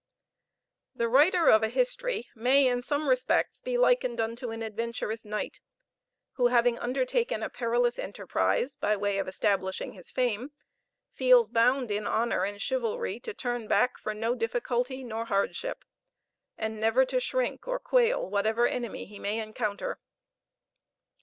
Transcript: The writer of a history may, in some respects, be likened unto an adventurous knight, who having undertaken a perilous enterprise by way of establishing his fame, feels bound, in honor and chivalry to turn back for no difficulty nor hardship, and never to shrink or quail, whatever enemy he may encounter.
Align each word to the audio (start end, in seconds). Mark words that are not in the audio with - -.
The 0.95 1.07
writer 1.07 1.47
of 1.47 1.61
a 1.61 1.69
history 1.69 2.27
may, 2.35 2.65
in 2.65 2.81
some 2.81 3.07
respects, 3.07 3.61
be 3.61 3.77
likened 3.77 4.19
unto 4.19 4.49
an 4.49 4.63
adventurous 4.63 5.23
knight, 5.23 5.59
who 6.37 6.47
having 6.47 6.79
undertaken 6.79 7.43
a 7.43 7.51
perilous 7.51 7.99
enterprise 7.99 8.75
by 8.75 8.97
way 8.97 9.19
of 9.19 9.27
establishing 9.27 9.93
his 9.93 10.09
fame, 10.09 10.53
feels 11.13 11.51
bound, 11.51 11.91
in 11.91 12.07
honor 12.07 12.43
and 12.43 12.63
chivalry 12.63 13.19
to 13.19 13.35
turn 13.35 13.67
back 13.67 13.99
for 13.99 14.15
no 14.15 14.33
difficulty 14.33 15.03
nor 15.03 15.25
hardship, 15.25 15.85
and 16.57 16.79
never 16.79 17.05
to 17.05 17.19
shrink 17.19 17.67
or 17.67 17.77
quail, 17.77 18.27
whatever 18.27 18.65
enemy 18.65 19.05
he 19.05 19.19
may 19.19 19.37
encounter. 19.39 19.99